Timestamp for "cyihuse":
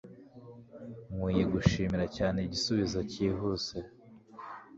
3.11-3.77